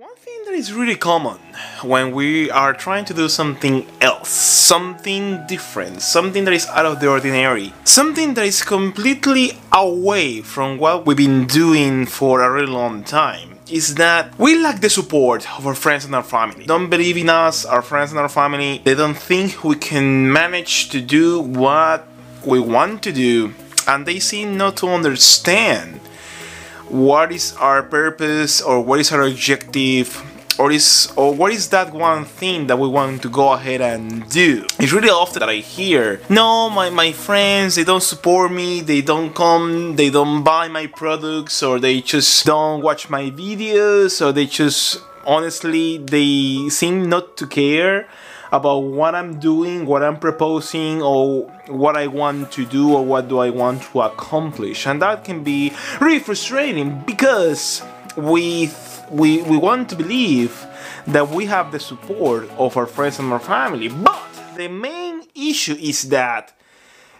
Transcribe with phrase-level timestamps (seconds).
[0.00, 1.36] One thing that is really common
[1.82, 7.00] when we are trying to do something else, something different, something that is out of
[7.00, 12.72] the ordinary, something that is completely away from what we've been doing for a really
[12.72, 16.64] long time, is that we lack the support of our friends and our family.
[16.64, 18.80] Don't believe in us, our friends and our family.
[18.82, 22.08] They don't think we can manage to do what
[22.42, 23.52] we want to do,
[23.86, 26.00] and they seem not to understand
[26.90, 30.10] what is our purpose or what is our objective
[30.58, 34.28] or is or what is that one thing that we want to go ahead and
[34.28, 34.66] do?
[34.78, 39.00] It's really often that i hear no my, my friends they don't support me they
[39.02, 44.32] don't come they don't buy my products or they just don't watch my videos or
[44.32, 48.08] they just honestly they seem not to care
[48.52, 53.28] about what I'm doing, what I'm proposing, or what I want to do, or what
[53.28, 54.86] do I want to accomplish.
[54.86, 57.82] And that can be really frustrating because
[58.16, 58.70] we
[59.10, 60.66] we we want to believe
[61.06, 63.88] that we have the support of our friends and our family.
[63.88, 64.22] But
[64.56, 66.52] the main issue is that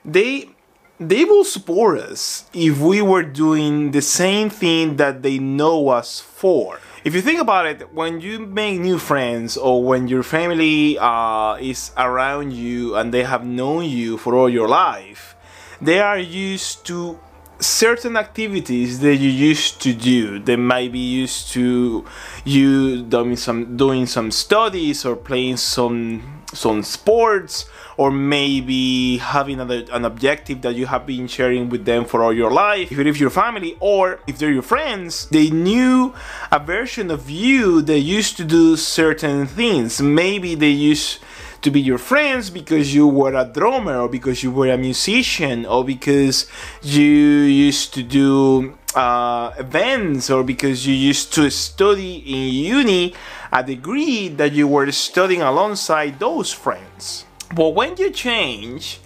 [0.05, 0.51] they
[0.99, 6.21] they will support us if we were doing the same thing that they know us
[6.21, 6.79] for.
[7.03, 11.57] If you think about it, when you make new friends or when your family uh,
[11.59, 15.35] is around you and they have known you for all your life,
[15.81, 17.19] they are used to
[17.59, 20.39] certain activities that you used to do.
[20.41, 22.05] They might be used to
[22.45, 29.71] you doing some doing some studies or playing some some sports or maybe having an,
[29.71, 32.91] an objective that you have been sharing with them for all your life.
[32.91, 36.15] If it is your family or if they're your friends they knew
[36.51, 40.01] a version of you that used to do certain things.
[40.01, 41.21] Maybe they used
[41.63, 45.67] to be your friends because you were a drummer or because you were a musician
[45.67, 46.47] or because
[46.83, 53.15] you used to do uh, events or because you used to study in uni
[53.53, 57.25] a degree that you were studying alongside those friends.
[57.55, 59.01] But when you change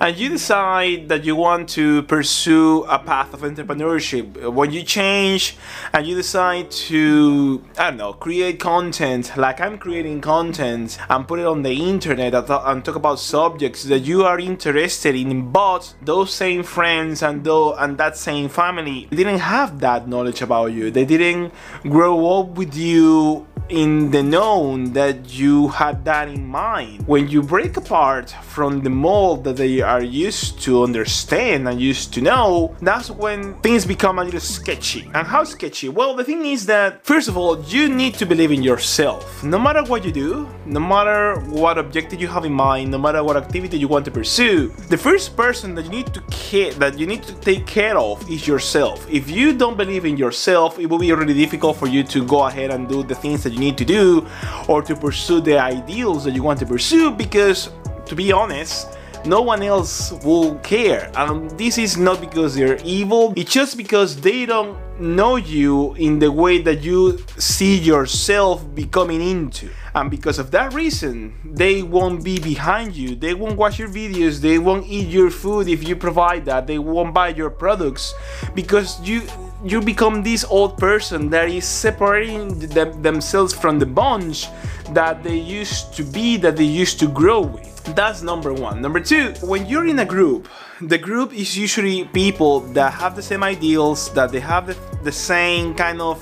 [0.00, 5.56] and you decide that you want to pursue a path of entrepreneurship, when you change
[5.92, 11.38] and you decide to, I don't know, create content, like I'm creating content and put
[11.38, 16.32] it on the internet and talk about subjects that you are interested in, but those
[16.32, 20.90] same friends and, though, and that same family didn't have that knowledge about you.
[20.90, 21.52] They didn't
[21.82, 27.06] grow up with you in the known that you had that in mind.
[27.06, 32.12] When you break apart from the mold that they are used to understand and used
[32.14, 35.08] to know, that's when things become a little sketchy.
[35.14, 35.88] And how sketchy?
[35.88, 39.44] Well, the thing is that, first of all, you need to believe in yourself.
[39.44, 43.22] No matter what you do, no matter what objective you have in mind, no matter
[43.22, 46.98] what activity you want to pursue, the first person that you need to care that
[46.98, 49.06] you need to take care of is yourself.
[49.10, 52.46] If you don't believe in yourself, it will be really difficult for you to go
[52.46, 54.26] ahead and do the things that you need to do
[54.66, 57.70] or to pursue the ideals that you want to pursue because
[58.06, 58.88] to be honest
[59.24, 61.10] no one else will care.
[61.14, 63.34] And this is not because they're evil.
[63.36, 69.20] It's just because they don't know you in the way that you see yourself becoming
[69.20, 69.68] into.
[69.94, 73.14] And because of that reason they won't be behind you.
[73.14, 74.40] They won't watch your videos.
[74.40, 76.66] They won't eat your food if you provide that.
[76.66, 78.14] They won't buy your products
[78.54, 79.22] because you
[79.62, 84.46] you become this old person that is separating them, themselves from the bunch
[84.90, 87.84] that they used to be, that they used to grow with.
[87.94, 88.80] That's number one.
[88.80, 90.48] Number two, when you're in a group,
[90.80, 95.12] the group is usually people that have the same ideals, that they have the, the
[95.12, 96.20] same kind of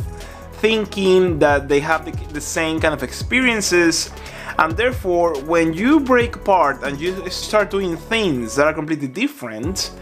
[0.54, 4.10] thinking, that they have the, the same kind of experiences,
[4.58, 9.92] and therefore when you break apart and you start doing things that are completely different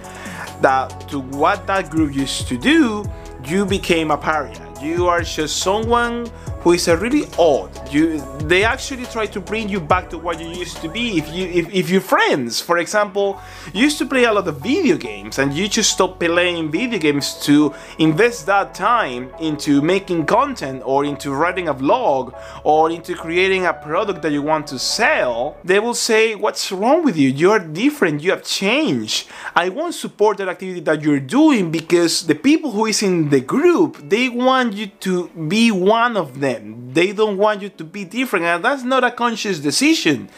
[0.62, 3.04] that to what that group used to do
[3.46, 4.72] you became a pariah.
[4.82, 6.30] You are just someone
[6.66, 7.70] who is a really odd.
[7.94, 8.18] You
[8.50, 11.16] they actually try to bring you back to what you used to be.
[11.16, 13.40] If you if, if your friends, for example,
[13.72, 17.34] used to play a lot of video games and you just stop playing video games
[17.46, 22.34] to invest that time into making content or into writing a vlog
[22.64, 27.04] or into creating a product that you want to sell, they will say, What's wrong
[27.04, 27.28] with you?
[27.28, 29.28] You're different, you have changed.
[29.54, 33.40] I won't support that activity that you're doing because the people who is in the
[33.40, 36.92] group they want you to be one of them them.
[36.92, 40.28] They don't want you to be different, and that's not a conscious decision.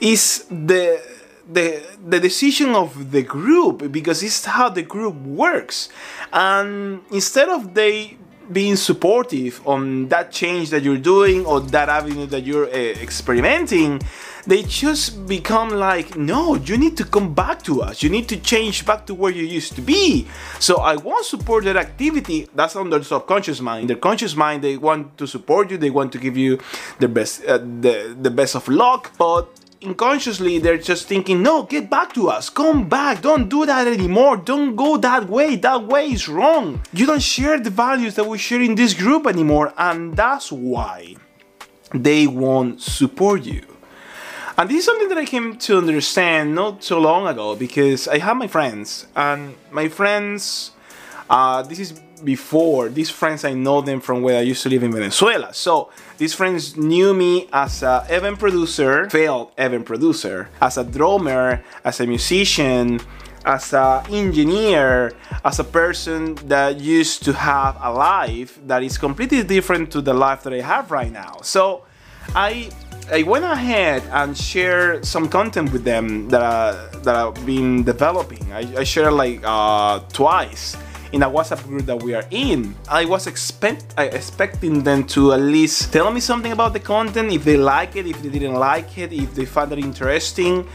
[0.00, 1.00] It's the
[1.50, 5.88] the the decision of the group because it's how the group works.
[6.32, 8.16] And instead of they
[8.50, 14.00] being supportive on that change that you're doing or that avenue that you're uh, experimenting
[14.46, 18.02] they just become like no you need to come back to us.
[18.02, 20.26] You need to change back to where you used to be.
[20.58, 23.82] So i won't support that activity that's on their subconscious mind.
[23.82, 25.78] In their conscious mind they want to support you.
[25.78, 26.58] They want to give you
[26.98, 29.12] the best uh, the, the best of luck.
[29.16, 29.48] But
[29.84, 32.48] unconsciously they're just thinking no get back to us.
[32.50, 33.22] Come back.
[33.22, 34.36] Don't do that anymore.
[34.36, 35.56] Don't go that way.
[35.56, 36.82] That way is wrong.
[36.92, 41.16] You don't share the values that we share in this group anymore and that's why
[41.94, 43.62] they won't support you.
[44.58, 48.18] And this is something that I came to understand not so long ago because I
[48.18, 50.72] have my friends, and my friends,
[51.30, 54.82] uh, this is before these friends I know them from where I used to live
[54.82, 55.52] in Venezuela.
[55.52, 61.62] So these friends knew me as a event producer, failed event producer, as a drummer,
[61.84, 63.00] as a musician,
[63.44, 65.12] as an engineer,
[65.44, 70.14] as a person that used to have a life that is completely different to the
[70.14, 71.38] life that I have right now.
[71.42, 71.84] So
[72.34, 72.70] I
[73.10, 78.52] I went ahead and shared some content with them that uh, that I've been developing.
[78.52, 80.76] I, I shared like uh, twice
[81.12, 82.74] in a WhatsApp group that we are in.
[82.88, 87.32] I was expect I expecting them to at least tell me something about the content,
[87.32, 90.66] if they like it, if they didn't like it, if they found it interesting.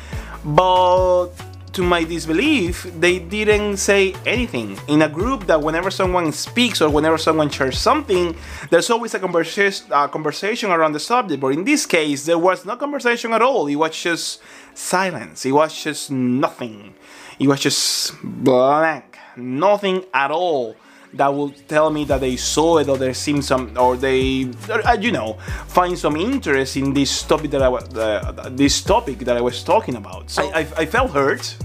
[0.45, 1.30] But
[1.74, 4.78] to my disbelief, they didn't say anything.
[4.88, 8.36] In a group that whenever someone speaks or whenever someone shares something,
[8.72, 11.39] there's always a conversation, a conversation around the subject.
[11.39, 13.68] But in this case, there was no conversation at all.
[13.68, 14.42] It was just
[14.74, 15.45] silence.
[15.45, 16.95] It was just nothing.
[17.38, 19.06] It was just blank.
[19.38, 20.75] Nothing at all
[21.13, 24.98] that will tell me that they saw it or they seen some or they uh,
[25.00, 25.34] you know
[25.68, 29.63] find some interest in this topic that I was uh, this topic that I was
[29.63, 30.30] talking about.
[30.30, 31.56] So I, I, I felt hurt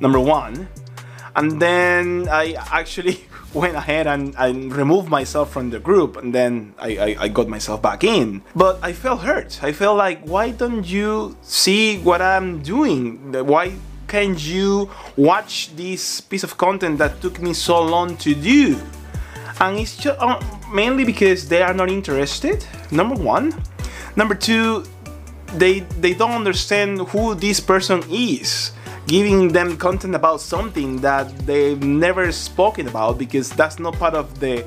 [0.00, 0.68] number one.
[1.34, 3.20] And then I actually
[3.54, 7.46] went ahead and, and removed myself from the group and then I, I, I, got
[7.46, 8.42] myself back in.
[8.54, 9.62] But I felt hurt.
[9.62, 13.32] I felt like, why don't you see what I'm doing?
[13.32, 13.74] Why
[14.16, 18.80] can't you watch this piece of content that took me so long to do?
[19.60, 20.40] And it's just uh,
[20.72, 23.52] mainly because they are not interested, number one.
[24.16, 24.84] Number two,
[25.60, 28.72] they they don't understand who this person is
[29.06, 34.40] giving them content about something that they've never spoken about because that's not part of
[34.40, 34.64] the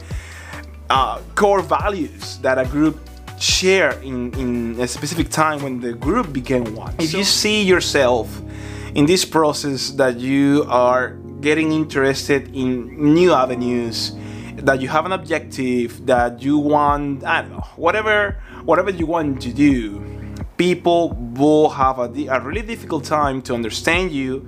[0.91, 2.97] uh, core values that a group
[3.39, 6.93] share in, in a specific time when the group became one.
[6.99, 8.27] If you see yourself
[8.95, 14.13] in this process that you are getting interested in new avenues,
[14.57, 19.41] that you have an objective, that you want, I don't know, whatever, whatever you want
[19.43, 20.03] to do,
[20.57, 24.45] people will have a, a really difficult time to understand you.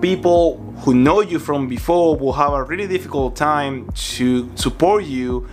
[0.00, 5.46] People who know you from before will have a really difficult time to support you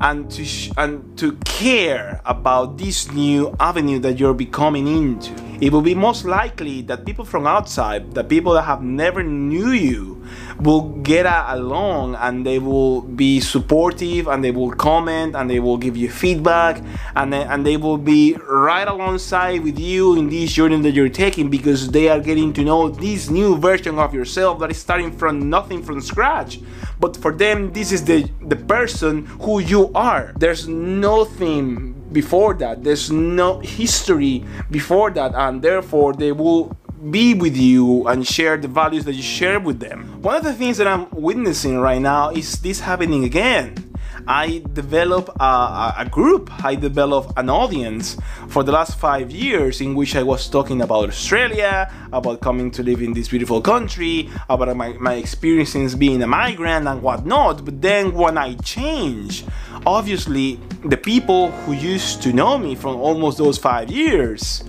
[0.00, 0.44] and to
[0.76, 5.32] and to care about this new avenue that you're becoming into.
[5.60, 9.72] It will be most likely that people from outside, the people that have never knew
[9.72, 10.24] you,
[10.60, 15.78] will get along and they will be supportive and they will comment and they will
[15.78, 16.82] give you feedback
[17.16, 21.08] and they, and they will be right alongside with you in this journey that you're
[21.08, 25.10] taking because they are getting to know this new version of yourself that is starting
[25.10, 26.60] from nothing from scratch.
[26.98, 30.32] But for them this is the the person who you are.
[30.36, 32.84] There's nothing before that.
[32.84, 35.32] There's no history before that.
[35.34, 36.76] And therefore they will
[37.08, 40.20] be with you and share the values that you share with them.
[40.20, 43.86] One of the things that i'm witnessing right now is this happening again.
[44.26, 48.18] I develop a, a, group, I develop an audience
[48.48, 52.82] for the last five years in which I was talking about Australia, about coming to
[52.82, 57.64] live in this beautiful country, about my, my experiences being a migrant and whatnot.
[57.64, 59.44] But then when I change,
[59.86, 64.62] obviously the people who used to know me from almost those five years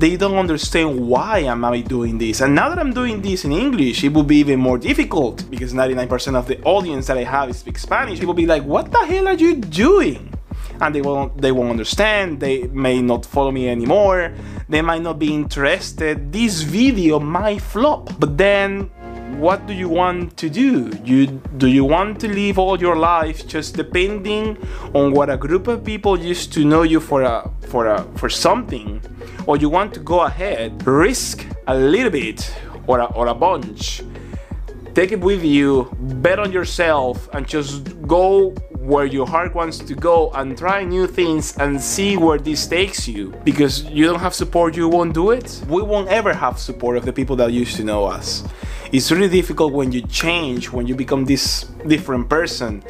[0.00, 2.40] they don't understand why am I doing this.
[2.40, 5.74] And now that I'm doing this in English, it will be even more difficult because
[5.74, 8.18] 99% of the audience that I have speaks Spanish.
[8.18, 10.32] It will be like, what the hell are you doing?
[10.80, 14.32] And they won't they won't understand, they may not follow me anymore,
[14.70, 16.32] they might not be interested.
[16.32, 18.08] This video might flop.
[18.18, 18.90] But then
[19.38, 20.90] what do you want to do?
[21.04, 21.26] You
[21.58, 24.56] do you want to live all your life just depending
[24.94, 28.28] on what a group of people used to know you for a for a for
[28.28, 29.00] something,
[29.46, 32.52] or you want to go ahead, risk a little bit
[32.86, 34.02] or a, or a bunch,
[34.94, 35.88] take it with you,
[36.22, 41.06] bet on yourself, and just go where your heart wants to go and try new
[41.06, 43.34] things and see where this takes you.
[43.44, 45.62] Because you don't have support, you won't do it.
[45.68, 48.44] We won't ever have support of the people that used to know us
[48.92, 52.82] it's really difficult when you change, when you become this different person,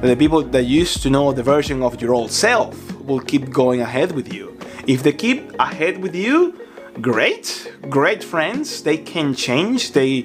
[0.00, 3.80] the people that used to know the version of your old self will keep going
[3.80, 4.56] ahead with you.
[4.86, 6.57] If they keep ahead with you,
[7.00, 8.82] great, great friends.
[8.82, 9.92] They can change.
[9.92, 10.22] They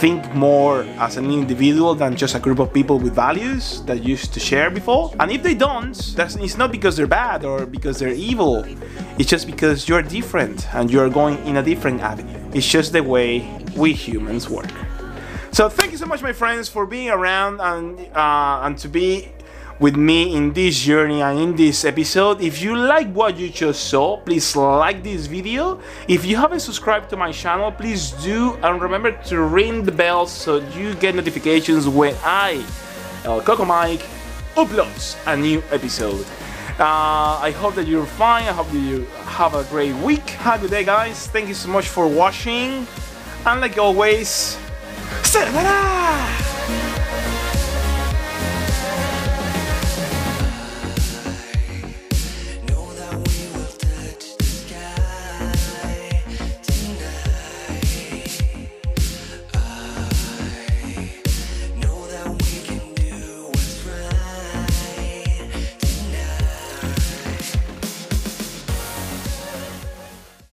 [0.00, 4.32] think more as an individual than just a group of people with values that used
[4.34, 5.12] to share before.
[5.20, 8.64] And if they don't, that's, it's not because they're bad or because they're evil.
[9.18, 12.38] It's just because you're different and you're going in a different avenue.
[12.54, 14.70] It's just the way we humans work.
[15.52, 19.28] So thank you so much, my friends, for being around and uh, and to be
[19.78, 22.40] with me in this journey and in this episode.
[22.40, 25.80] If you like what you just saw, please like this video.
[26.08, 30.26] If you haven't subscribed to my channel, please do and remember to ring the bell
[30.26, 32.64] so you get notifications when I,
[33.24, 34.06] El Coco Mike,
[34.54, 36.26] uploads a new episode.
[36.78, 38.44] Uh, I hope that you're fine.
[38.44, 39.06] I hope that you
[39.38, 40.28] have a great week.
[40.42, 41.28] Have a good day, guys.
[41.28, 42.86] Thank you so much for watching.
[43.46, 44.58] And like always,
[45.22, 46.53] sayonara!